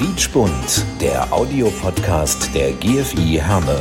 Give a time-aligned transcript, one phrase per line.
[0.00, 3.78] Quietschbund, der Audiopodcast der GFI Herne.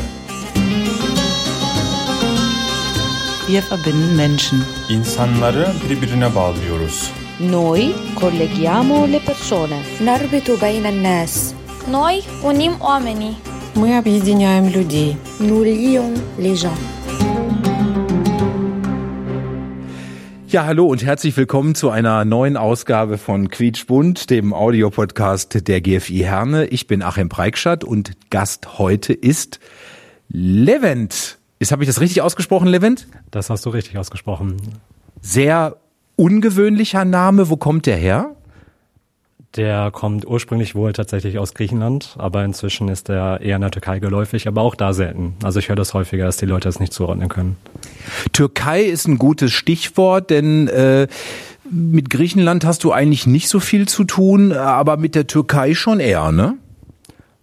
[3.48, 4.66] Wir verbinden Menschen.
[4.90, 7.12] İnsanları birbirine bağlıyoruz.
[7.40, 9.80] Noi colleghiamo le persone.
[10.02, 11.54] نربط بين الناس
[11.92, 13.36] Noi unim oamenii.
[13.76, 15.18] Мы объединяем людей.
[15.40, 16.80] Nous lions les gens.
[20.51, 26.19] Ja, hallo und herzlich willkommen zu einer neuen Ausgabe von Quietschbund, dem Audiopodcast der GFI
[26.25, 26.67] Herne.
[26.67, 29.61] Ich bin Achim Preikschat und Gast heute ist
[30.29, 31.39] Levent.
[31.61, 33.07] Ist, habe ich das richtig ausgesprochen, Levent?
[33.31, 34.57] Das hast du richtig ausgesprochen.
[35.21, 35.77] Sehr
[36.17, 37.49] ungewöhnlicher Name.
[37.49, 38.35] Wo kommt der her?
[39.57, 43.99] Der kommt ursprünglich wohl tatsächlich aus Griechenland, aber inzwischen ist er eher in der Türkei
[43.99, 45.35] geläufig, aber auch da selten.
[45.43, 47.57] Also ich höre das häufiger, dass die Leute es nicht zuordnen können.
[48.33, 51.09] Türkei ist ein gutes Stichwort, denn äh,
[51.69, 55.99] mit Griechenland hast du eigentlich nicht so viel zu tun, aber mit der Türkei schon
[55.99, 56.55] eher, ne?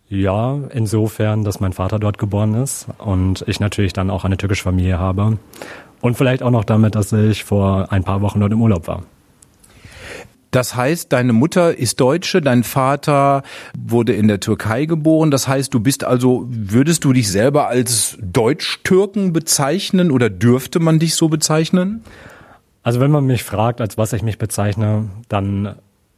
[0.10, 4.64] Ja, insofern, dass mein Vater dort geboren ist und ich natürlich dann auch eine türkische
[4.64, 5.38] Familie habe.
[6.00, 9.04] Und vielleicht auch noch damit, dass ich vor ein paar Wochen dort im Urlaub war.
[10.58, 13.44] Das heißt, deine Mutter ist Deutsche, dein Vater
[13.78, 15.30] wurde in der Türkei geboren.
[15.30, 20.98] Das heißt, du bist also, würdest du dich selber als Deutsch-Türken bezeichnen oder dürfte man
[20.98, 22.04] dich so bezeichnen?
[22.82, 25.76] Also wenn man mich fragt, als was ich mich bezeichne, dann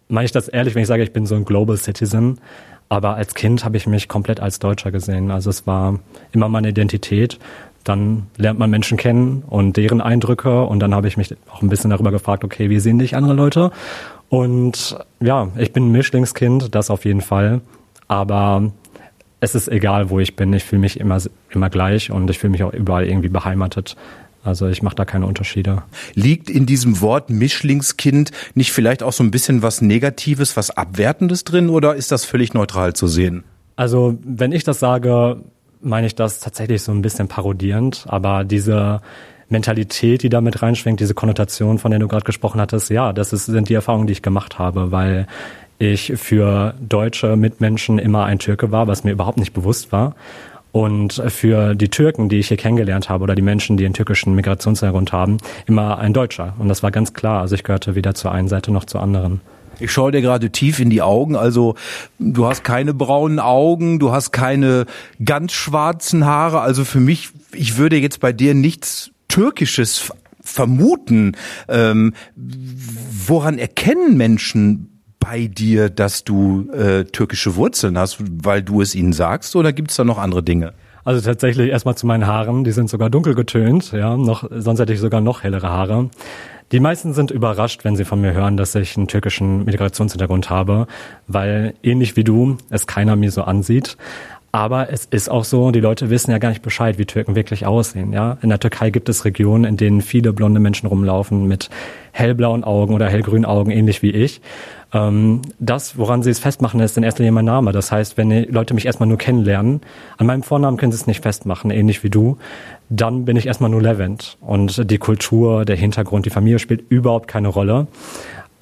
[0.07, 2.39] meine ich das ehrlich, wenn ich sage, ich bin so ein Global Citizen.
[2.87, 5.31] Aber als Kind habe ich mich komplett als Deutscher gesehen.
[5.31, 5.99] Also es war
[6.31, 7.39] immer meine Identität.
[7.83, 10.63] Dann lernt man Menschen kennen und deren Eindrücke.
[10.63, 13.33] Und dann habe ich mich auch ein bisschen darüber gefragt, okay, wie sehen dich andere
[13.33, 13.71] Leute?
[14.30, 17.61] Und ja, ich bin ein Mischlingskind, das auf jeden Fall.
[18.08, 18.71] Aber
[19.39, 20.53] es ist egal, wo ich bin.
[20.53, 23.95] Ich fühle mich immer, immer gleich und ich fühle mich auch überall irgendwie beheimatet.
[24.44, 25.83] Also ich mache da keine Unterschiede.
[26.13, 31.43] Liegt in diesem Wort Mischlingskind nicht vielleicht auch so ein bisschen was Negatives, was Abwertendes
[31.43, 33.43] drin oder ist das völlig neutral zu sehen?
[33.75, 35.38] Also wenn ich das sage,
[35.81, 39.02] meine ich das tatsächlich so ein bisschen parodierend, aber diese
[39.49, 43.33] Mentalität, die da mit reinschwingt, diese Konnotation, von der du gerade gesprochen hattest, ja, das
[43.33, 45.27] ist, sind die Erfahrungen, die ich gemacht habe, weil
[45.80, 50.15] ich für deutsche Mitmenschen immer ein Türke war, was mir überhaupt nicht bewusst war.
[50.71, 54.36] Und für die Türken, die ich hier kennengelernt habe, oder die Menschen, die einen türkischen
[54.36, 56.54] Migrationshintergrund haben, immer ein Deutscher.
[56.59, 57.42] Und das war ganz klar.
[57.42, 59.42] Also ich gehörte weder zur einen Seite noch zur anderen.
[59.80, 61.36] Ich schaue dir gerade tief in die Augen.
[61.36, 61.76] Also
[62.20, 64.86] du hast keine braunen Augen, du hast keine
[65.23, 66.59] ganz schwarzen Haare.
[66.59, 71.37] Also für mich, ich würde jetzt bei dir nichts Türkisches vermuten.
[71.69, 78.95] Ähm, woran erkennen Menschen bei dir, dass du äh, türkische Wurzeln hast, weil du es
[78.95, 80.73] ihnen sagst, oder gibt es da noch andere Dinge?
[81.03, 84.93] Also tatsächlich erstmal zu meinen Haaren, die sind sogar dunkel getönt, ja, noch, sonst hätte
[84.93, 86.09] ich sogar noch hellere Haare.
[86.71, 90.85] Die meisten sind überrascht, wenn sie von mir hören, dass ich einen türkischen Migrationshintergrund habe,
[91.27, 93.97] weil ähnlich wie du es keiner mir so ansieht.
[94.52, 97.65] Aber es ist auch so, die Leute wissen ja gar nicht Bescheid, wie Türken wirklich
[97.65, 98.14] aussehen.
[98.14, 101.70] Ja, in der Türkei gibt es Regionen, in denen viele blonde Menschen rumlaufen mit
[102.11, 104.42] hellblauen Augen oder hellgrünen Augen, ähnlich wie ich.
[104.92, 107.71] Ähm, das, woran sie es festmachen, ist in erster Linie mein Name.
[107.71, 109.82] Das heißt, wenn die Leute mich erstmal nur kennenlernen,
[110.17, 112.38] an meinem Vornamen können sie es nicht festmachen, ähnlich wie du,
[112.89, 114.38] dann bin ich erstmal nur Levent.
[114.42, 117.86] Und die Kultur, der Hintergrund, die Familie spielt überhaupt keine Rolle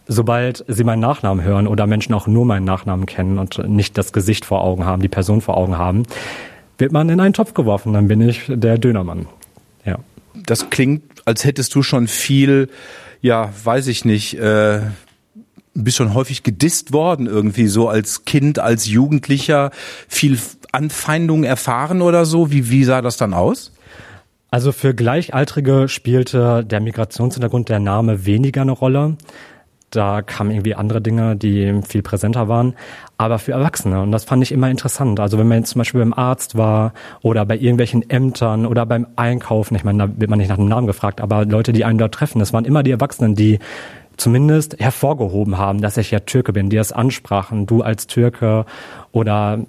[0.08, 4.14] sobald sie meinen Nachnamen hören oder Menschen auch nur meinen Nachnamen kennen und nicht das
[4.14, 6.04] Gesicht vor Augen haben, die Person vor Augen haben,
[6.78, 7.94] wird man in einen Topf geworfen.
[7.94, 9.28] Dann bin ich der Dönermann.
[9.86, 10.00] Ja.
[10.34, 12.70] Das klingt, als hättest du schon viel,
[13.22, 14.82] ja, weiß ich nicht, äh,
[15.74, 19.72] bist schon häufig gedisst worden irgendwie so als Kind, als Jugendlicher,
[20.08, 20.40] viel
[20.72, 22.52] Anfeindungen erfahren oder so.
[22.52, 23.72] Wie, wie sah das dann aus?
[24.50, 29.18] Also für Gleichaltrige spielte der Migrationshintergrund der Name weniger eine Rolle
[29.90, 32.76] da kamen irgendwie andere Dinge, die viel präsenter waren,
[33.18, 34.02] aber für Erwachsene.
[34.02, 35.20] Und das fand ich immer interessant.
[35.20, 39.08] Also wenn man jetzt zum Beispiel beim Arzt war oder bei irgendwelchen Ämtern oder beim
[39.16, 42.00] Einkaufen, ich meine, da wird man nicht nach dem Namen gefragt, aber Leute, die einen
[42.00, 43.60] dort treffen, das waren immer die Erwachsenen, die
[44.18, 48.66] zumindest hervorgehoben haben, dass ich ja Türke bin, die das ansprachen, du als Türke
[49.12, 49.60] oder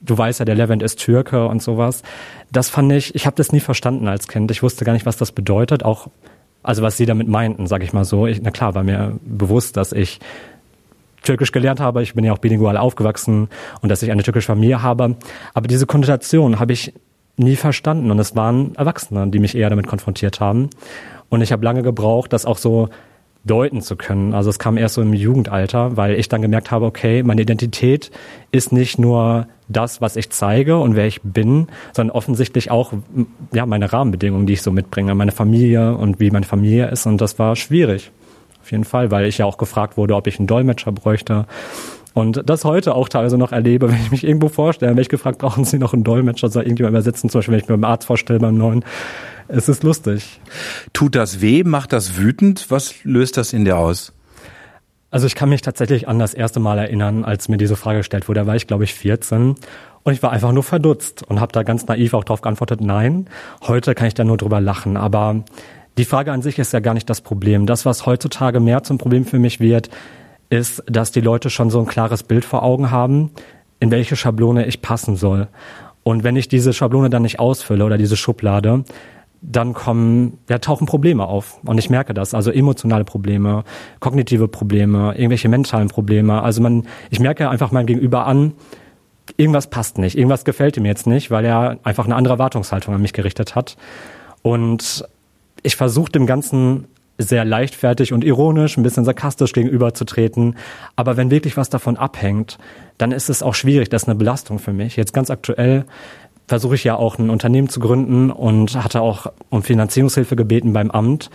[0.00, 2.02] du weißt ja, der Levent ist Türke und sowas.
[2.50, 4.50] Das fand ich, ich habe das nie verstanden als Kind.
[4.50, 6.08] Ich wusste gar nicht, was das bedeutet, auch
[6.62, 8.26] also was sie damit meinten, sage ich mal so.
[8.26, 10.20] Ich, na klar, war mir bewusst, dass ich
[11.22, 12.02] Türkisch gelernt habe.
[12.02, 13.48] Ich bin ja auch bilingual aufgewachsen
[13.80, 15.16] und dass ich eine türkische Familie habe.
[15.54, 16.92] Aber diese Konnotation habe ich
[17.36, 20.70] nie verstanden und es waren Erwachsene, die mich eher damit konfrontiert haben.
[21.28, 22.88] Und ich habe lange gebraucht, das auch so
[23.44, 24.34] deuten zu können.
[24.34, 28.10] Also es kam erst so im Jugendalter, weil ich dann gemerkt habe, okay, meine Identität
[28.52, 32.92] ist nicht nur das, was ich zeige und wer ich bin, sondern offensichtlich auch
[33.52, 37.06] ja meine Rahmenbedingungen, die ich so mitbringe, meine Familie und wie meine Familie ist.
[37.06, 38.10] Und das war schwierig,
[38.62, 41.46] auf jeden Fall, weil ich ja auch gefragt wurde, ob ich einen Dolmetscher bräuchte.
[42.12, 45.38] Und das heute auch teilweise noch erlebe, wenn ich mich irgendwo vorstelle, wenn ich gefragt,
[45.38, 48.06] brauchen Sie noch einen Dolmetscher, soll irgendjemand übersetzen, zum Beispiel, wenn ich mir beim Arzt
[48.06, 48.84] vorstelle, beim Neuen.
[49.52, 50.40] Es ist lustig.
[50.92, 51.64] Tut das weh?
[51.64, 52.70] Macht das wütend?
[52.70, 54.12] Was löst das in dir aus?
[55.10, 58.28] Also ich kann mich tatsächlich an das erste Mal erinnern, als mir diese Frage gestellt
[58.28, 58.40] wurde.
[58.40, 59.56] Da war ich, glaube ich, 14
[60.04, 63.26] und ich war einfach nur verdutzt und habe da ganz naiv auch darauf geantwortet, nein.
[63.62, 64.96] Heute kann ich da nur drüber lachen.
[64.96, 65.42] Aber
[65.98, 67.66] die Frage an sich ist ja gar nicht das Problem.
[67.66, 69.90] Das, was heutzutage mehr zum Problem für mich wird,
[70.48, 73.32] ist, dass die Leute schon so ein klares Bild vor Augen haben,
[73.80, 75.48] in welche Schablone ich passen soll.
[76.04, 78.84] Und wenn ich diese Schablone dann nicht ausfülle oder diese Schublade,
[79.42, 81.58] dann kommen, ja, tauchen Probleme auf.
[81.64, 82.34] Und ich merke das.
[82.34, 83.64] Also emotionale Probleme,
[83.98, 86.42] kognitive Probleme, irgendwelche mentalen Probleme.
[86.42, 88.52] Also man, ich merke einfach mein Gegenüber an,
[89.36, 93.02] irgendwas passt nicht, irgendwas gefällt ihm jetzt nicht, weil er einfach eine andere Erwartungshaltung an
[93.02, 93.76] mich gerichtet hat.
[94.42, 95.04] Und
[95.62, 96.86] ich versuche dem Ganzen
[97.18, 100.56] sehr leichtfertig und ironisch, ein bisschen sarkastisch gegenüberzutreten.
[100.96, 102.58] Aber wenn wirklich was davon abhängt,
[102.98, 103.90] dann ist es auch schwierig.
[103.90, 104.96] Das ist eine Belastung für mich.
[104.96, 105.84] Jetzt ganz aktuell
[106.50, 110.90] versuche ich ja auch ein Unternehmen zu gründen und hatte auch um Finanzierungshilfe gebeten beim
[110.90, 111.30] Amt.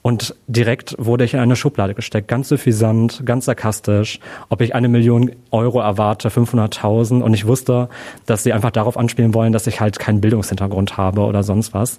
[0.00, 4.88] Und direkt wurde ich in eine Schublade gesteckt, ganz suffisant, ganz sarkastisch, ob ich eine
[4.88, 7.20] Million Euro erwarte, 500.000.
[7.20, 7.90] Und ich wusste,
[8.24, 11.98] dass sie einfach darauf anspielen wollen, dass ich halt keinen Bildungshintergrund habe oder sonst was.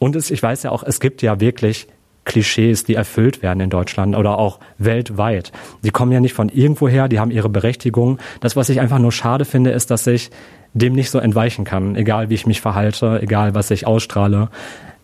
[0.00, 1.86] Und es, ich weiß ja auch, es gibt ja wirklich
[2.24, 5.52] Klischees, die erfüllt werden in Deutschland oder auch weltweit.
[5.84, 8.18] Die kommen ja nicht von irgendwoher, die haben ihre Berechtigung.
[8.40, 10.32] Das, was ich einfach nur schade finde, ist, dass ich
[10.78, 14.48] dem nicht so entweichen kann, egal wie ich mich verhalte, egal was ich ausstrahle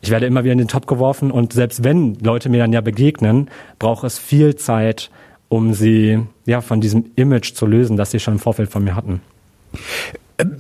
[0.05, 2.82] ich werde immer wieder in den Top geworfen und selbst wenn Leute mir dann ja
[2.82, 3.49] begegnen,
[3.79, 5.11] braucht es viel Zeit,
[5.49, 8.97] um sie ja von diesem Image zu lösen, das sie schon im Vorfeld von mir
[8.97, 9.23] hatten.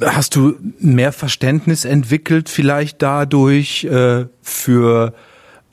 [0.00, 5.12] Hast du mehr Verständnis entwickelt vielleicht dadurch äh, für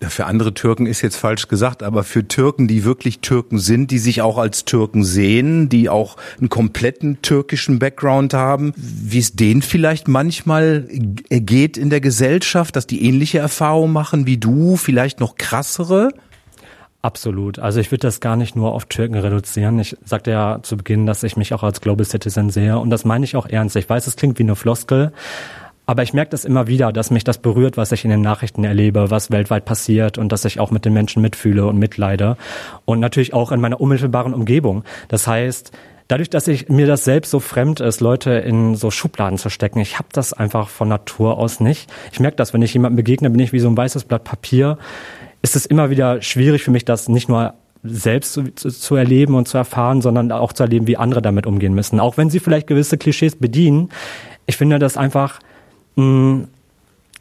[0.10, 4.00] für andere Türken ist jetzt falsch gesagt, aber für Türken, die wirklich Türken sind, die
[4.00, 9.62] sich auch als Türken sehen, die auch einen kompletten türkischen Background haben, wie es denen
[9.62, 10.88] vielleicht manchmal
[11.30, 16.10] geht in der Gesellschaft, dass die ähnliche Erfahrungen machen wie du, vielleicht noch krassere?
[17.04, 17.58] Absolut.
[17.58, 19.80] Also ich würde das gar nicht nur auf Türken reduzieren.
[19.80, 23.06] Ich sagte ja zu Beginn, dass ich mich auch als Global Citizen sehe und das
[23.06, 23.76] meine ich auch ernst.
[23.76, 25.12] Ich weiß, es klingt wie eine Floskel,
[25.92, 28.64] aber ich merke das immer wieder, dass mich das berührt, was ich in den Nachrichten
[28.64, 32.38] erlebe, was weltweit passiert und dass ich auch mit den Menschen mitfühle und mitleide.
[32.86, 34.86] Und natürlich auch in meiner unmittelbaren Umgebung.
[35.10, 35.74] Das heißt,
[36.08, 39.80] dadurch, dass ich mir das selbst so fremd ist, Leute in so Schubladen zu stecken,
[39.80, 41.92] ich habe das einfach von Natur aus nicht.
[42.14, 44.78] Ich merke das, wenn ich jemandem begegne, bin ich wie so ein weißes Blatt Papier.
[45.42, 49.36] Ist es immer wieder schwierig für mich, das nicht nur selbst zu, zu, zu, erleben
[49.36, 52.00] und zu erfahren, sondern auch zu erleben, wie andere damit umgehen müssen.
[52.00, 53.90] Auch wenn sie vielleicht gewisse Klischees bedienen.
[54.46, 55.42] Ich finde das einfach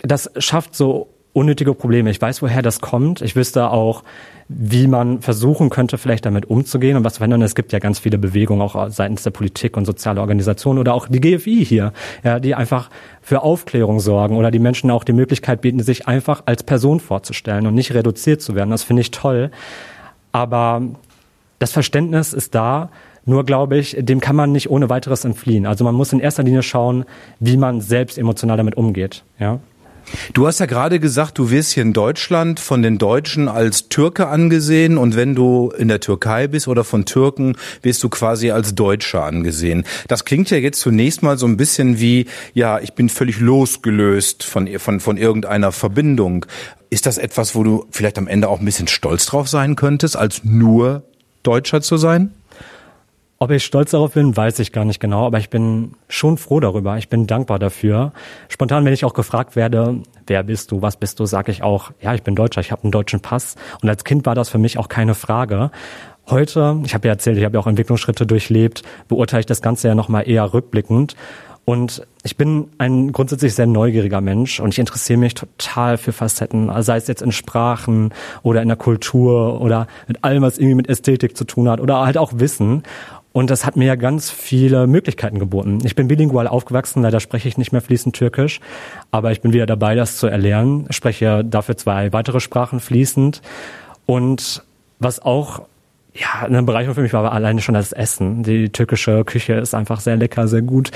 [0.02, 2.10] das schafft so unnötige Probleme.
[2.10, 3.22] Ich weiß, woher das kommt.
[3.22, 4.02] Ich wüsste auch,
[4.48, 7.42] wie man versuchen könnte, vielleicht damit umzugehen und was verändern.
[7.42, 11.06] Es gibt ja ganz viele Bewegungen auch seitens der Politik und soziale Organisationen oder auch
[11.06, 11.92] die GFI hier,
[12.24, 12.90] ja, die einfach
[13.22, 17.66] für Aufklärung sorgen oder die Menschen auch die Möglichkeit bieten, sich einfach als Person vorzustellen
[17.68, 18.70] und nicht reduziert zu werden.
[18.70, 19.52] Das finde ich toll.
[20.32, 20.82] Aber
[21.60, 22.90] das Verständnis ist da,
[23.24, 25.66] nur glaube ich, dem kann man nicht ohne weiteres entfliehen.
[25.66, 27.04] Also man muss in erster Linie schauen,
[27.38, 29.24] wie man selbst emotional damit umgeht.
[29.38, 29.60] Ja.
[30.32, 34.28] Du hast ja gerade gesagt, du wirst hier in Deutschland von den Deutschen als Türke
[34.28, 38.74] angesehen und wenn du in der Türkei bist oder von Türken, wirst du quasi als
[38.74, 39.84] Deutscher angesehen.
[40.08, 44.42] Das klingt ja jetzt zunächst mal so ein bisschen wie, ja, ich bin völlig losgelöst
[44.42, 46.46] von, von, von irgendeiner Verbindung.
[46.88, 50.16] Ist das etwas, wo du vielleicht am Ende auch ein bisschen stolz drauf sein könntest,
[50.16, 51.04] als nur
[51.42, 52.32] Deutscher zu sein?
[53.42, 56.60] Ob ich stolz darauf bin, weiß ich gar nicht genau, aber ich bin schon froh
[56.60, 56.98] darüber.
[56.98, 58.12] Ich bin dankbar dafür.
[58.50, 61.90] Spontan, wenn ich auch gefragt werde, wer bist du, was bist du, sage ich auch,
[62.02, 63.56] ja, ich bin Deutscher, ich habe einen deutschen Pass.
[63.80, 65.70] Und als Kind war das für mich auch keine Frage.
[66.28, 69.88] Heute, ich habe ja erzählt, ich habe ja auch Entwicklungsschritte durchlebt, beurteile ich das Ganze
[69.88, 71.16] ja nochmal eher rückblickend.
[71.64, 76.70] Und ich bin ein grundsätzlich sehr neugieriger Mensch und ich interessiere mich total für Facetten,
[76.82, 80.88] sei es jetzt in Sprachen oder in der Kultur oder mit allem, was irgendwie mit
[80.88, 82.82] Ästhetik zu tun hat oder halt auch Wissen.
[83.32, 85.78] Und das hat mir ja ganz viele Möglichkeiten geboten.
[85.84, 88.60] Ich bin bilingual aufgewachsen, leider spreche ich nicht mehr fließend Türkisch,
[89.12, 90.86] aber ich bin wieder dabei, das zu erlernen.
[90.88, 93.40] Ich spreche dafür zwei weitere Sprachen fließend.
[94.06, 94.64] Und
[94.98, 95.62] was auch
[96.14, 98.42] ja, eine Bereicherung für mich war alleine schon das Essen.
[98.42, 100.90] Die türkische Küche ist einfach sehr lecker, sehr gut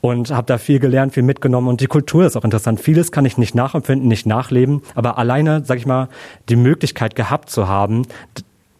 [0.00, 2.80] und habe da viel gelernt, viel mitgenommen und die Kultur ist auch interessant.
[2.80, 6.08] Vieles kann ich nicht nachempfinden, nicht nachleben, aber alleine, sag ich mal,
[6.48, 8.02] die Möglichkeit gehabt zu haben,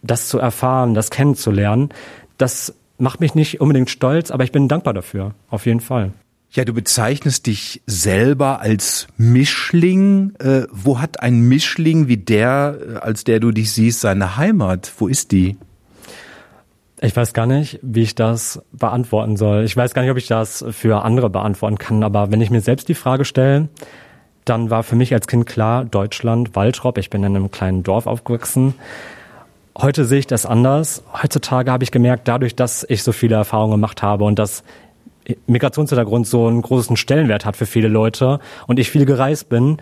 [0.02, 1.90] das zu erfahren, das kennenzulernen,
[2.36, 6.12] das macht mich nicht unbedingt stolz, aber ich bin dankbar dafür, auf jeden Fall.
[6.50, 10.35] Ja, du bezeichnest dich selber als Mischling.
[10.38, 14.93] Äh, wo hat ein Mischling wie der, äh, als der du dich siehst, seine Heimat?
[14.99, 15.57] Wo ist die?
[17.00, 19.65] Ich weiß gar nicht, wie ich das beantworten soll.
[19.65, 22.62] Ich weiß gar nicht, ob ich das für andere beantworten kann, aber wenn ich mir
[22.62, 23.69] selbst die Frage stelle,
[24.47, 28.07] dann war für mich als Kind klar, Deutschland, Waldrop, ich bin in einem kleinen Dorf
[28.07, 28.75] aufgewachsen.
[29.78, 31.02] Heute sehe ich das anders.
[31.23, 34.64] Heutzutage habe ich gemerkt, dadurch, dass ich so viele Erfahrungen gemacht habe und dass
[35.47, 39.76] Migrationshintergrund so einen großen Stellenwert hat für viele Leute und ich viel gereist bin,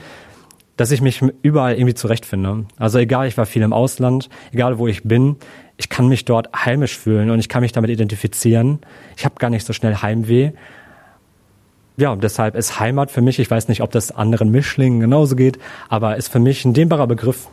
[0.77, 2.65] dass ich mich überall irgendwie zurechtfinde.
[2.77, 5.37] Also egal, ich war viel im Ausland, egal wo ich bin,
[5.77, 8.81] ich kann mich dort heimisch fühlen und ich kann mich damit identifizieren.
[9.17, 10.51] Ich habe gar nicht so schnell Heimweh.
[11.97, 15.61] Ja, deshalb ist Heimat für mich, ich weiß nicht, ob das anderen Mischlingen genauso geht,
[15.89, 17.47] aber ist für mich ein dehnbarer Begriff.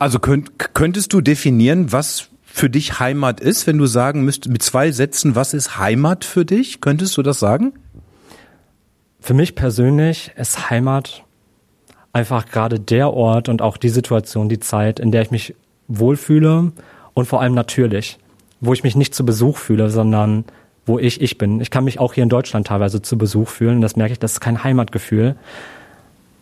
[0.00, 4.62] Also könnt, könntest du definieren, was für dich Heimat ist, wenn du sagen müsstest, mit
[4.62, 6.80] zwei Sätzen, was ist Heimat für dich?
[6.80, 7.74] Könntest du das sagen?
[9.20, 11.22] Für mich persönlich ist Heimat
[12.14, 15.54] einfach gerade der Ort und auch die Situation, die Zeit, in der ich mich
[15.86, 16.72] wohlfühle
[17.12, 18.18] und vor allem natürlich,
[18.62, 20.46] wo ich mich nicht zu Besuch fühle, sondern
[20.86, 21.60] wo ich ich bin.
[21.60, 23.82] Ich kann mich auch hier in Deutschland teilweise zu Besuch fühlen.
[23.82, 25.36] Das merke ich, das ist kein Heimatgefühl,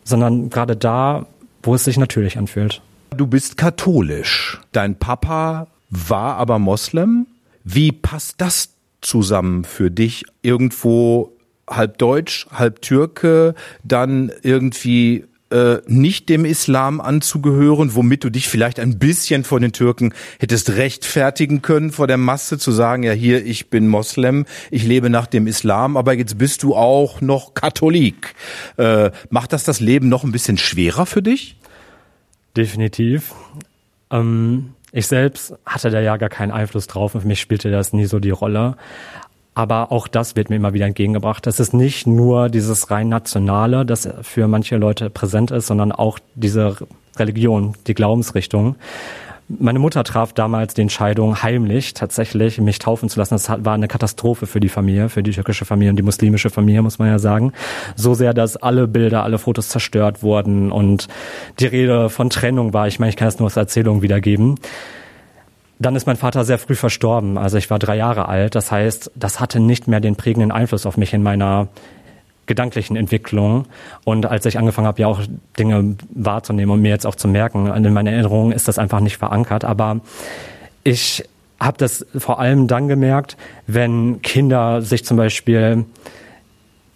[0.04, 1.26] sondern gerade da,
[1.64, 2.82] wo es sich natürlich anfühlt.
[3.16, 4.60] Du bist katholisch.
[4.72, 7.26] Dein Papa war aber Moslem.
[7.64, 10.24] Wie passt das zusammen für dich?
[10.42, 11.32] Irgendwo
[11.68, 18.78] halb Deutsch, halb Türke, dann irgendwie äh, nicht dem Islam anzugehören, womit du dich vielleicht
[18.80, 23.44] ein bisschen vor den Türken hättest rechtfertigen können vor der Masse zu sagen, ja hier,
[23.44, 28.34] ich bin Moslem, ich lebe nach dem Islam, aber jetzt bist du auch noch Katholik.
[28.76, 31.57] Äh, macht das das Leben noch ein bisschen schwerer für dich?
[32.58, 33.34] Definitiv.
[34.10, 37.92] Ähm, ich selbst hatte da ja gar keinen Einfluss drauf und für mich spielte das
[37.92, 38.76] nie so die Rolle.
[39.54, 41.46] Aber auch das wird mir immer wieder entgegengebracht.
[41.46, 46.18] Das ist nicht nur dieses rein nationale, das für manche Leute präsent ist, sondern auch
[46.34, 46.76] diese
[47.16, 48.74] Religion, die Glaubensrichtung.
[49.50, 53.32] Meine Mutter traf damals die Entscheidung, heimlich tatsächlich mich taufen zu lassen.
[53.34, 56.82] Das war eine Katastrophe für die Familie, für die türkische Familie und die muslimische Familie,
[56.82, 57.54] muss man ja sagen.
[57.96, 61.08] So sehr, dass alle Bilder, alle Fotos zerstört wurden und
[61.60, 62.88] die Rede von Trennung war.
[62.88, 64.56] Ich meine, ich kann es nur als Erzählung wiedergeben.
[65.78, 67.38] Dann ist mein Vater sehr früh verstorben.
[67.38, 68.54] Also ich war drei Jahre alt.
[68.54, 71.68] Das heißt, das hatte nicht mehr den prägenden Einfluss auf mich in meiner
[72.48, 73.66] gedanklichen Entwicklung.
[74.04, 75.20] Und als ich angefangen habe, ja auch
[75.56, 79.18] Dinge wahrzunehmen und mir jetzt auch zu merken, in meiner Erinnerung ist das einfach nicht
[79.18, 79.64] verankert.
[79.64, 80.00] Aber
[80.82, 81.24] ich
[81.60, 83.36] habe das vor allem dann gemerkt,
[83.66, 85.84] wenn Kinder sich zum Beispiel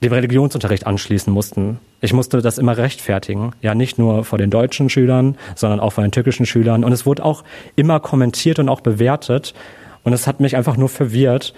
[0.02, 1.78] dem Religionsunterricht anschließen mussten.
[2.00, 3.52] Ich musste das immer rechtfertigen.
[3.60, 6.82] Ja, nicht nur vor den deutschen Schülern, sondern auch vor den türkischen Schülern.
[6.82, 7.44] Und es wurde auch
[7.76, 9.54] immer kommentiert und auch bewertet.
[10.02, 11.54] Und es hat mich einfach nur verwirrt.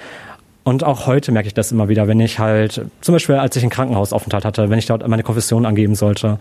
[0.65, 3.63] Und auch heute merke ich das immer wieder, wenn ich halt, zum Beispiel als ich
[3.63, 6.39] einen Krankenhausaufenthalt hatte, wenn ich dort meine Konfession angeben sollte.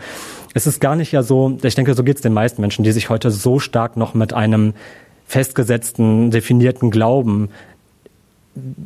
[0.54, 2.94] Es ist gar nicht ja so, ich denke, so geht es den meisten Menschen, die
[2.94, 4.74] sich heute so stark noch mit einem
[5.28, 7.50] festgesetzten, definierten Glauben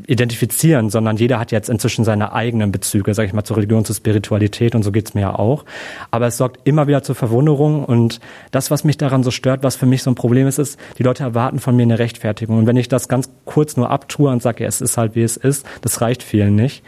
[0.05, 3.95] identifizieren, sondern jeder hat jetzt inzwischen seine eigenen Bezüge, sage ich mal, zur Religion, zur
[3.95, 5.65] Spiritualität und so geht's mir ja auch.
[6.09, 8.21] Aber es sorgt immer wieder zur Verwunderung und
[8.51, 11.03] das, was mich daran so stört, was für mich so ein Problem ist, ist, die
[11.03, 12.59] Leute erwarten von mir eine Rechtfertigung.
[12.59, 15.23] Und wenn ich das ganz kurz nur abtue und sage, ja, es ist halt wie
[15.23, 16.81] es ist, das reicht vielen nicht.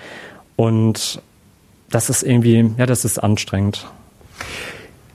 [0.56, 1.22] Und
[1.90, 3.88] das ist irgendwie, ja, das ist anstrengend.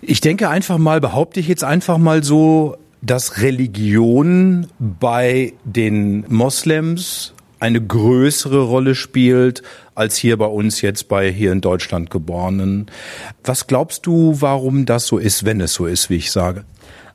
[0.02, 7.35] Ich denke einfach mal, behaupte ich jetzt einfach mal so, dass Religion bei den Moslems
[7.64, 9.62] eine größere Rolle spielt
[9.94, 12.87] als hier bei uns jetzt bei hier in Deutschland geborenen.
[13.42, 16.64] Was glaubst du, warum das so ist, wenn es so ist, wie ich sage?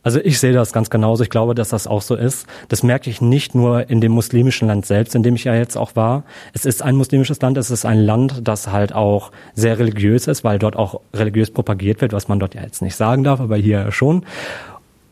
[0.02, 1.22] Also ich sehe das ganz genauso.
[1.22, 2.48] Ich glaube, dass das auch so ist.
[2.68, 5.78] Das merke ich nicht nur in dem muslimischen Land selbst, in dem ich ja jetzt
[5.78, 6.24] auch war.
[6.54, 7.56] Es ist ein muslimisches Land.
[7.58, 12.02] Es ist ein Land, das halt auch sehr religiös ist, weil dort auch religiös propagiert
[12.02, 14.26] wird, was man dort ja jetzt nicht sagen darf, aber hier schon.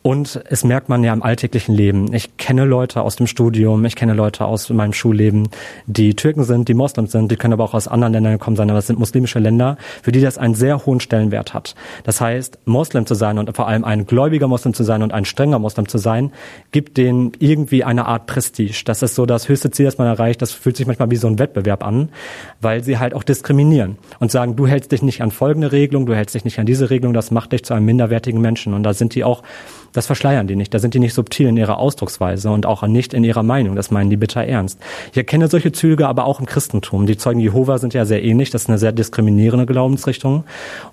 [0.08, 2.14] Und es merkt man ja im alltäglichen Leben.
[2.14, 5.50] Ich kenne Leute aus dem Studium, ich kenne Leute aus meinem Schulleben,
[5.86, 8.70] die Türken sind, die Moslems sind, die können aber auch aus anderen Ländern gekommen sein,
[8.70, 11.76] aber es sind muslimische Länder, für die das einen sehr hohen Stellenwert hat.
[12.06, 15.26] Das heißt, Moslem zu sein und vor allem ein gläubiger Moslem zu sein und ein
[15.26, 16.32] strenger Moslem zu sein,
[16.72, 18.84] gibt denen irgendwie eine Art Prestige.
[18.86, 20.42] Das ist so das höchste Ziel, das man erreicht.
[20.42, 22.08] Das fühlt sich manchmal wie so ein Wettbewerb an,
[22.62, 26.16] weil sie halt auch diskriminieren und sagen, du hältst dich nicht an folgende Regelung, du
[26.16, 28.74] hältst dich nicht an diese Regelung, das macht dich zu einem minderwertigen Menschen.
[28.74, 29.44] Und da sind die auch
[29.98, 30.72] das verschleiern die nicht.
[30.76, 33.76] Da sind die nicht subtil in ihrer Ausdrucksweise und auch nicht in ihrer Meinung.
[33.76, 34.80] Das meinen die bitter ernst.
[35.12, 37.08] Ich erkenne solche Züge aber auch im Christentum.
[37.08, 38.52] Die Zeugen Jehova sind ja sehr ähnlich.
[38.52, 40.44] Das ist eine sehr diskriminierende Glaubensrichtung.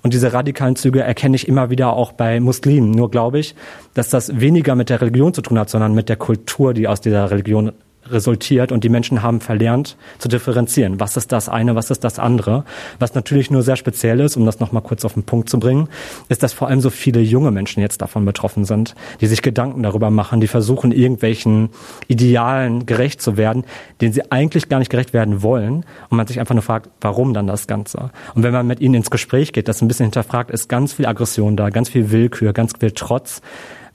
[0.01, 2.89] Und diese radikalen Züge erkenne ich immer wieder auch bei Muslimen.
[2.89, 3.53] Nur glaube ich,
[3.93, 6.99] dass das weniger mit der Religion zu tun hat, sondern mit der Kultur, die aus
[6.99, 7.73] dieser Religion
[8.09, 10.99] resultiert und die Menschen haben verlernt zu differenzieren.
[10.99, 12.63] Was ist das eine, was ist das andere?
[12.99, 15.89] Was natürlich nur sehr speziell ist, um das nochmal kurz auf den Punkt zu bringen,
[16.29, 19.83] ist, dass vor allem so viele junge Menschen jetzt davon betroffen sind, die sich Gedanken
[19.83, 21.69] darüber machen, die versuchen, irgendwelchen
[22.07, 23.65] Idealen gerecht zu werden,
[24.01, 27.33] denen sie eigentlich gar nicht gerecht werden wollen und man sich einfach nur fragt, warum
[27.33, 28.11] dann das Ganze?
[28.35, 31.05] Und wenn man mit ihnen ins Gespräch geht, das ein bisschen hinterfragt, ist ganz viel
[31.05, 33.41] Aggression da, ganz viel Willkür, ganz viel Trotz,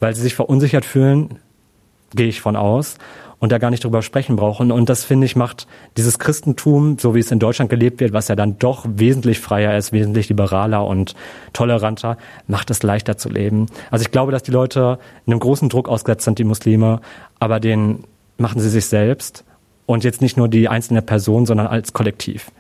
[0.01, 1.39] weil sie sich verunsichert fühlen,
[2.15, 2.97] gehe ich von aus
[3.41, 4.71] und da gar nicht drüber sprechen brauchen.
[4.71, 5.67] Und das, finde ich, macht
[5.97, 9.77] dieses Christentum, so wie es in Deutschland gelebt wird, was ja dann doch wesentlich freier
[9.77, 11.15] ist, wesentlich liberaler und
[11.53, 13.67] toleranter, macht es leichter zu leben.
[13.91, 17.01] Also ich glaube, dass die Leute einem großen Druck ausgesetzt sind, die Muslime,
[17.41, 18.05] aber den
[18.37, 19.45] machen sie sich selbst
[19.87, 22.51] und jetzt nicht nur die einzelne Person, sondern als Kollektiv.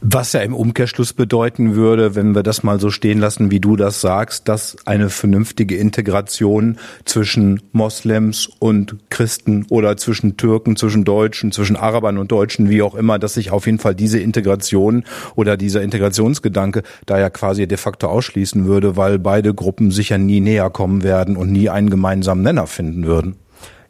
[0.00, 3.76] Was ja im Umkehrschluss bedeuten würde, wenn wir das mal so stehen lassen, wie du
[3.76, 11.50] das sagst, dass eine vernünftige Integration zwischen Moslems und Christen oder zwischen Türken, zwischen Deutschen,
[11.50, 15.56] zwischen Arabern und Deutschen, wie auch immer, dass sich auf jeden Fall diese Integration oder
[15.56, 20.70] dieser Integrationsgedanke da ja quasi de facto ausschließen würde, weil beide Gruppen sicher nie näher
[20.70, 23.36] kommen werden und nie einen gemeinsamen Nenner finden würden.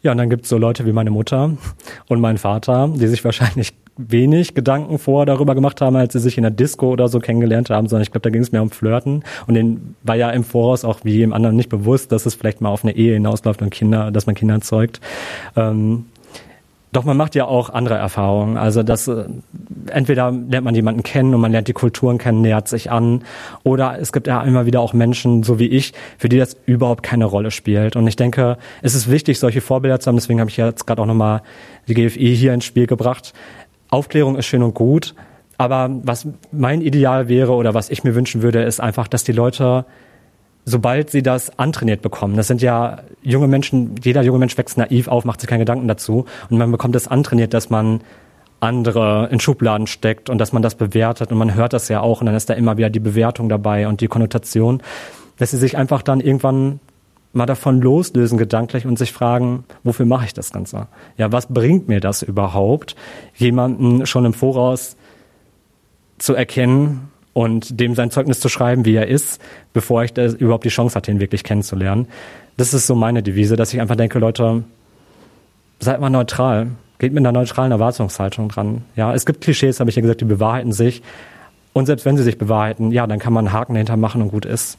[0.02, 1.56] Ja, und dann gibt's so Leute wie meine Mutter
[2.06, 6.36] und mein Vater, die sich wahrscheinlich wenig Gedanken vor darüber gemacht haben, als sie sich
[6.36, 8.70] in der Disco oder so kennengelernt haben, sondern ich glaube, da ging es mehr um
[8.70, 9.24] Flirten.
[9.46, 12.60] Und denen war ja im Voraus auch wie jedem anderen nicht bewusst, dass es vielleicht
[12.60, 15.00] mal auf eine Ehe hinausläuft und Kinder, dass man Kinder zeugt.
[15.56, 16.06] Ähm,
[16.96, 18.56] doch man macht ja auch andere Erfahrungen.
[18.56, 19.24] Also das äh,
[19.88, 23.22] entweder lernt man jemanden kennen und man lernt die Kulturen kennen, nähert sich an,
[23.64, 27.02] oder es gibt ja immer wieder auch Menschen, so wie ich, für die das überhaupt
[27.02, 27.96] keine Rolle spielt.
[27.96, 30.16] Und ich denke, es ist wichtig, solche Vorbilder zu haben.
[30.16, 31.42] Deswegen habe ich jetzt gerade auch nochmal
[31.86, 33.34] die GFE hier ins Spiel gebracht.
[33.96, 35.14] Aufklärung ist schön und gut,
[35.58, 39.32] aber was mein Ideal wäre oder was ich mir wünschen würde, ist einfach, dass die
[39.32, 39.86] Leute,
[40.66, 45.08] sobald sie das antrainiert bekommen, das sind ja junge Menschen, jeder junge Mensch wächst naiv
[45.08, 48.02] auf, macht sich keine Gedanken dazu und man bekommt das antrainiert, dass man
[48.60, 52.20] andere in Schubladen steckt und dass man das bewertet und man hört das ja auch
[52.20, 54.82] und dann ist da immer wieder die Bewertung dabei und die Konnotation,
[55.38, 56.80] dass sie sich einfach dann irgendwann
[57.36, 60.88] mal davon loslösen gedanklich und sich fragen, wofür mache ich das Ganze?
[61.16, 62.96] Ja, was bringt mir das überhaupt,
[63.34, 64.96] jemanden schon im Voraus
[66.18, 69.40] zu erkennen und dem sein Zeugnis zu schreiben, wie er ist,
[69.72, 72.08] bevor ich überhaupt die Chance hatte, ihn wirklich kennenzulernen.
[72.56, 74.64] Das ist so meine Devise, dass ich einfach denke, Leute,
[75.78, 76.68] seid mal neutral.
[76.98, 78.84] Geht mit einer neutralen Erwartungshaltung dran.
[78.96, 81.02] Ja, es gibt Klischees, habe ich ja gesagt, die bewahrheiten sich.
[81.74, 84.30] Und selbst wenn sie sich bewahrheiten, ja, dann kann man einen Haken dahinter machen und
[84.30, 84.78] gut ist.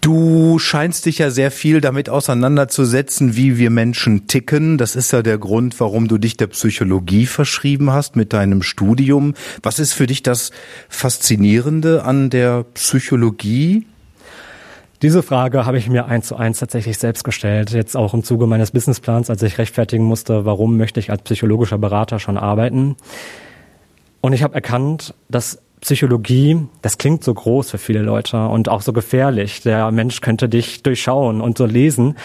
[0.00, 4.78] Du scheinst dich ja sehr viel damit auseinanderzusetzen, wie wir Menschen ticken.
[4.78, 9.34] Das ist ja der Grund, warum du dich der Psychologie verschrieben hast mit deinem Studium.
[9.62, 10.50] Was ist für dich das
[10.88, 13.86] Faszinierende an der Psychologie?
[15.02, 18.46] Diese Frage habe ich mir eins zu eins tatsächlich selbst gestellt, jetzt auch im Zuge
[18.46, 22.96] meines Businessplans, als ich rechtfertigen musste, warum möchte ich als psychologischer Berater schon arbeiten.
[24.22, 28.80] Und ich habe erkannt, dass Psychologie, das klingt so groß für viele Leute und auch
[28.80, 29.60] so gefährlich.
[29.60, 32.16] Der Mensch könnte dich durchschauen und so lesen.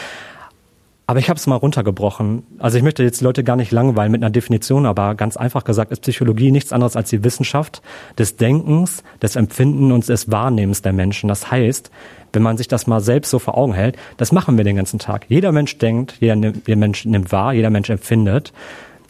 [1.08, 2.43] Aber ich habe es mal runtergebrochen.
[2.58, 5.91] Also ich möchte jetzt Leute gar nicht langweilen mit einer Definition, aber ganz einfach gesagt
[5.91, 7.82] ist Psychologie nichts anderes als die Wissenschaft
[8.17, 11.28] des Denkens, des Empfindens und des Wahrnehmens der Menschen.
[11.28, 11.91] Das heißt,
[12.32, 15.00] wenn man sich das mal selbst so vor Augen hält, das machen wir den ganzen
[15.00, 15.26] Tag.
[15.28, 18.54] Jeder Mensch denkt, jeder, jeder Mensch nimmt wahr, jeder Mensch empfindet.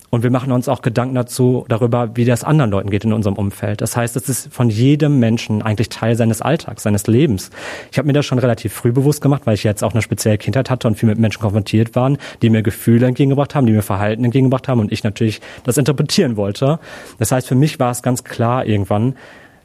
[0.10, 3.36] Und wir machen uns auch Gedanken dazu, darüber, wie das anderen Leuten geht in unserem
[3.36, 3.82] Umfeld.
[3.82, 7.52] Das heißt, es ist von jedem Menschen eigentlich Teil seines Alltags, seines Lebens.
[7.92, 10.38] Ich habe mir das schon relativ früh bewusst gemacht, weil ich jetzt auch eine spezielle
[10.38, 13.84] Kindheit hatte und viel mit Menschen konfrontiert waren, die mir Gefühle entgegengebracht haben, die mir
[13.84, 16.80] Verhalten entgegengebracht haben und ich natürlich das interpretieren wollte.
[17.20, 19.16] Das heißt, für mich war es ganz klar irgendwann,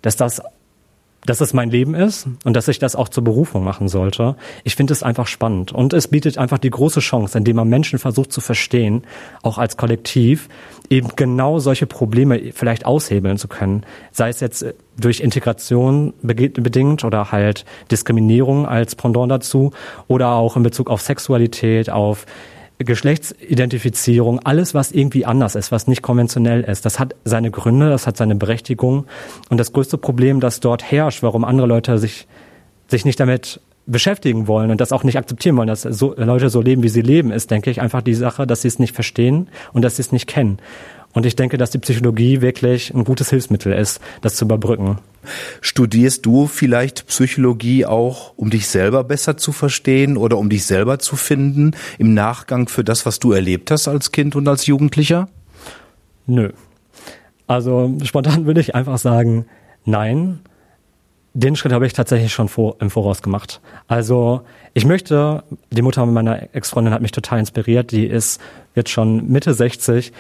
[0.03, 0.43] dass das
[1.27, 4.37] dass es mein Leben ist und dass ich das auch zur Berufung machen sollte.
[4.63, 7.99] Ich finde es einfach spannend und es bietet einfach die große Chance, indem man Menschen
[7.99, 9.03] versucht zu verstehen,
[9.43, 10.49] auch als Kollektiv,
[10.91, 13.85] eben genau solche Probleme vielleicht aushebeln zu können.
[14.13, 14.67] Sei es jetzt
[14.99, 19.73] durch Integration bedingt oder halt Diskriminierung als Pendant dazu
[20.09, 22.27] oder auch in Bezug auf Sexualität, auf
[22.79, 28.07] Geschlechtsidentifizierung, alles, was irgendwie anders ist, was nicht konventionell ist, das hat seine Gründe, das
[28.07, 29.07] hat seine Berechtigung.
[29.49, 32.27] Und das größte Problem, das dort herrscht, warum andere Leute sich,
[32.89, 36.61] sich nicht damit beschäftigen wollen und das auch nicht akzeptieren wollen, dass so, Leute so
[36.61, 39.49] leben, wie sie leben, ist, denke ich, einfach die Sache, dass sie es nicht verstehen
[39.73, 40.59] und dass sie es nicht kennen.
[41.14, 44.98] Und ich denke, dass die Psychologie wirklich ein gutes Hilfsmittel ist, das zu überbrücken.
[45.61, 50.98] Studierst du vielleicht Psychologie auch, um dich selber besser zu verstehen oder um dich selber
[50.98, 55.29] zu finden im Nachgang für das, was du erlebt hast als Kind und als Jugendlicher?
[56.27, 56.50] Nö.
[57.46, 59.46] Also spontan würde ich einfach sagen,
[59.85, 60.40] nein.
[61.37, 63.61] Den Schritt habe ich tatsächlich schon vor, im Voraus gemacht.
[63.88, 68.40] Also ich möchte, die Mutter meiner Ex-Freundin hat mich total inspiriert, die ist
[68.77, 70.12] jetzt schon Mitte 60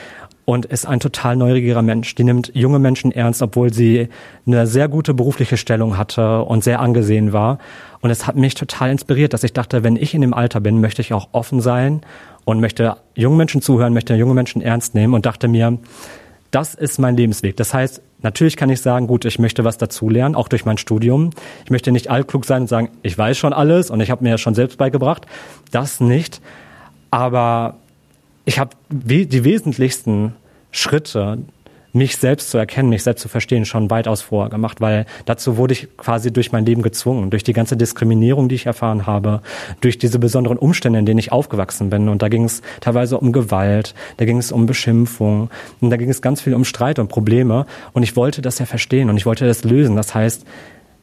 [0.44, 2.14] und ist ein total neugieriger Mensch.
[2.14, 4.08] Die nimmt junge Menschen ernst, obwohl sie
[4.46, 7.58] eine sehr gute berufliche Stellung hatte und sehr angesehen war.
[8.00, 10.80] Und es hat mich total inspiriert, dass ich dachte, wenn ich in dem Alter bin,
[10.80, 12.02] möchte ich auch offen sein
[12.44, 15.78] und möchte jungen Menschen zuhören, möchte junge Menschen ernst nehmen und dachte mir,
[16.50, 17.56] das ist mein Lebensweg.
[17.56, 21.30] Das heißt, natürlich kann ich sagen, gut, ich möchte was dazulernen, auch durch mein Studium.
[21.64, 24.30] Ich möchte nicht altklug sein und sagen, ich weiß schon alles und ich habe mir
[24.30, 25.26] ja schon selbst beigebracht.
[25.72, 26.40] Das nicht.
[27.10, 27.76] Aber
[28.44, 30.34] ich habe die wesentlichsten
[30.70, 31.38] Schritte,
[31.94, 35.74] mich selbst zu erkennen, mich selbst zu verstehen, schon weitaus vorher gemacht, weil dazu wurde
[35.74, 39.42] ich quasi durch mein Leben gezwungen, durch die ganze Diskriminierung, die ich erfahren habe,
[39.80, 42.08] durch diese besonderen Umstände, in denen ich aufgewachsen bin.
[42.08, 46.10] Und da ging es teilweise um Gewalt, da ging es um Beschimpfung und da ging
[46.10, 47.64] es ganz viel um Streit und Probleme.
[47.92, 49.94] Und ich wollte das ja verstehen und ich wollte das lösen.
[49.94, 50.44] Das heißt,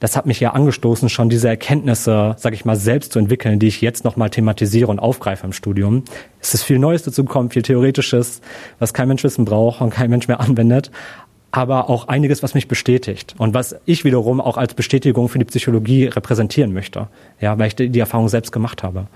[0.02, 3.68] das hat mich ja angestoßen, schon diese Erkenntnisse, sage ich mal, selbst zu entwickeln, die
[3.68, 6.02] ich jetzt nochmal thematisiere und aufgreife im Studium.
[6.40, 8.40] Es ist viel Neues dazu gekommen, viel Theoretisches,
[8.80, 10.90] was kein Mensch wissen braucht und kein Mensch mehr anwendet
[11.54, 15.44] aber auch einiges, was mich bestätigt und was ich wiederum auch als Bestätigung für die
[15.44, 17.08] Psychologie repräsentieren möchte,
[17.42, 19.06] ja, weil ich die Erfahrung selbst gemacht habe.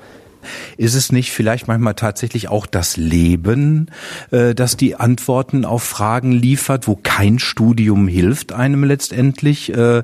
[0.77, 3.91] Ist es nicht vielleicht manchmal tatsächlich auch das Leben,
[4.31, 9.73] äh, das die Antworten auf Fragen liefert, wo kein Studium hilft einem letztendlich?
[9.73, 9.99] Äh,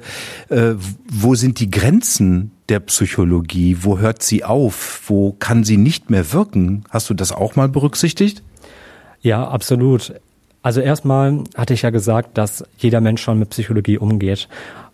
[0.48, 0.74] äh,
[1.10, 3.78] wo sind die Grenzen der Psychologie?
[3.80, 5.02] Wo hört sie auf?
[5.06, 6.84] Wo kann sie nicht mehr wirken?
[6.90, 8.42] Hast du das auch mal berücksichtigt?
[9.20, 10.14] Ja, absolut.
[10.62, 14.48] Also erstmal hatte ich ja gesagt, dass jeder Mensch schon mit Psychologie umgeht.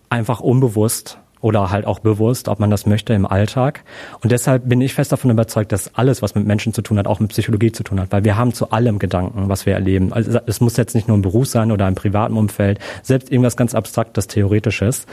[0.09, 3.83] Einfach unbewusst oder halt auch bewusst, ob man das möchte im Alltag.
[4.21, 7.07] Und deshalb bin ich fest davon überzeugt, dass alles, was mit Menschen zu tun hat,
[7.07, 10.11] auch mit Psychologie zu tun hat, weil wir haben zu allem Gedanken, was wir erleben.
[10.11, 13.55] Also es muss jetzt nicht nur im Beruf sein oder im privaten Umfeld, selbst irgendwas
[13.55, 15.05] ganz Abstraktes, Theoretisches.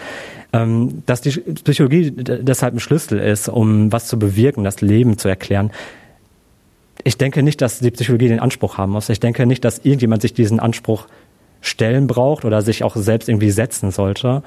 [0.52, 5.28] Ähm, dass die Psychologie deshalb ein Schlüssel ist, um was zu bewirken, das Leben zu
[5.28, 5.70] erklären.
[7.04, 9.08] Ich denke nicht, dass die Psychologie den Anspruch haben muss.
[9.08, 11.06] Ich denke nicht, dass irgendjemand sich diesen Anspruch
[11.60, 14.42] stellen braucht oder sich auch selbst irgendwie setzen sollte,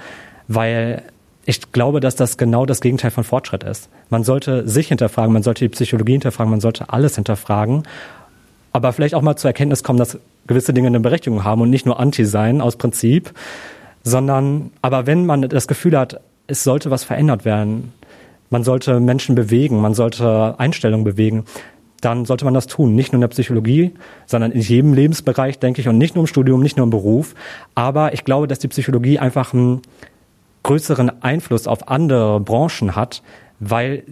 [0.47, 1.03] weil
[1.45, 3.89] ich glaube, dass das genau das Gegenteil von Fortschritt ist.
[4.09, 7.83] Man sollte sich hinterfragen, man sollte die Psychologie hinterfragen, man sollte alles hinterfragen,
[8.71, 11.85] aber vielleicht auch mal zur Erkenntnis kommen, dass gewisse Dinge eine Berechtigung haben und nicht
[11.85, 13.33] nur anti sein aus Prinzip,
[14.03, 17.93] sondern aber wenn man das Gefühl hat, es sollte was verändert werden,
[18.49, 21.45] man sollte Menschen bewegen, man sollte Einstellungen bewegen,
[22.01, 22.95] dann sollte man das tun.
[22.95, 23.91] Nicht nur in der Psychologie,
[24.25, 27.35] sondern in jedem Lebensbereich, denke ich, und nicht nur im Studium, nicht nur im Beruf.
[27.75, 29.81] Aber ich glaube, dass die Psychologie einfach ein
[30.63, 33.21] größeren Einfluss auf andere Branchen hat,
[33.59, 34.03] weil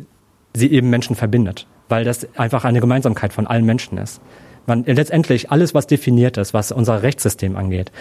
[0.53, 4.21] sie eben Menschen verbindet, weil das einfach eine Gemeinsamkeit von allen Menschen ist.
[4.65, 7.91] Man, letztendlich alles, was definiert ist, was unser Rechtssystem angeht,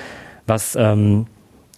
[0.46, 1.26] was ähm,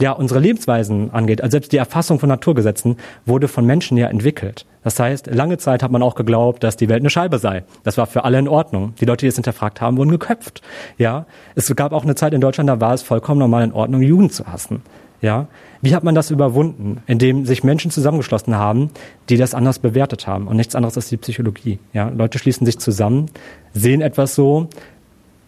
[0.01, 4.65] ja unsere Lebensweisen angeht, also selbst die Erfassung von Naturgesetzen wurde von Menschen ja entwickelt.
[4.85, 7.65] Das heißt, lange Zeit hat man auch geglaubt, dass die Welt eine Scheibe sei.
[7.83, 8.95] Das war für alle in Ordnung.
[9.01, 10.63] Die Leute, die es hinterfragt haben, wurden geköpft.
[10.97, 14.01] Ja, es gab auch eine Zeit in Deutschland, da war es vollkommen normal in Ordnung,
[14.01, 14.83] Jugend zu hassen.
[15.21, 15.49] Ja,
[15.83, 17.03] wie hat man das überwunden?
[17.07, 18.91] Indem sich Menschen zusammengeschlossen haben,
[19.29, 21.79] die das anders bewertet haben und nichts anderes als die Psychologie.
[21.93, 23.27] Ja, Leute schließen sich zusammen,
[23.73, 24.69] sehen etwas so,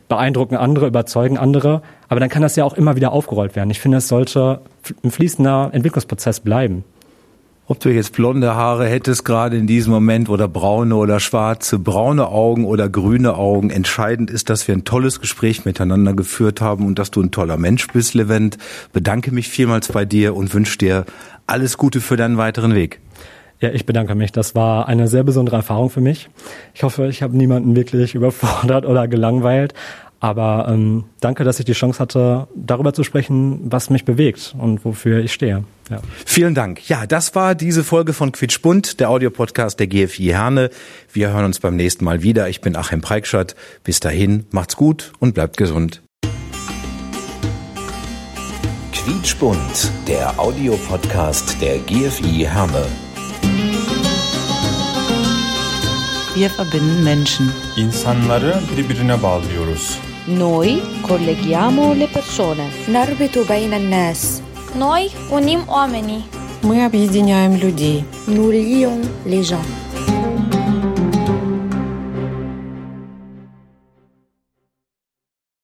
[0.09, 3.71] beeindrucken andere, überzeugen andere, aber dann kann das ja auch immer wieder aufgerollt werden.
[3.71, 4.61] Ich finde, es sollte
[5.05, 6.85] ein fließender Entwicklungsprozess bleiben.
[7.71, 12.27] Ob du jetzt blonde Haare hättest gerade in diesem Moment oder braune oder schwarze, braune
[12.27, 13.71] Augen oder grüne Augen.
[13.71, 17.57] Entscheidend ist, dass wir ein tolles Gespräch miteinander geführt haben und dass du ein toller
[17.59, 18.59] Mensch bist, Levent.
[18.93, 21.05] Bedanke mich vielmals bei dir und wünsche dir
[21.47, 22.99] alles Gute für deinen weiteren Weg.
[23.61, 24.33] Ja, ich bedanke mich.
[24.33, 26.29] Das war eine sehr besondere Erfahrung für mich.
[26.75, 29.75] Ich hoffe, ich habe niemanden wirklich überfordert oder gelangweilt.
[30.21, 34.85] Aber ähm, danke, dass ich die Chance hatte, darüber zu sprechen, was mich bewegt und
[34.85, 35.65] wofür ich stehe.
[35.89, 36.01] Ja.
[36.27, 36.89] Vielen Dank.
[36.89, 40.71] Ja, das war diese Folge von Quitschbunt, der Audiopodcast der GFI Herne.
[41.11, 42.49] Wir hören uns beim nächsten Mal wieder.
[42.51, 43.57] Ich bin Achim Preikschat.
[43.83, 46.03] Bis dahin, macht's gut und bleibt gesund.
[48.93, 52.85] Quietschbunt, der Audiopodcast der GFI Herne.
[56.35, 57.53] Wir verbinden Menschen.
[57.77, 59.99] İnsanları birbirine bağlıyoruz.
[60.26, 62.70] Noi colleghiamo le persone.
[62.90, 64.42] نربط بين الناس
[64.76, 66.24] Noi unim oamenii.
[66.64, 68.04] Мы объединяем людей.
[68.28, 69.66] Nous lions les gens.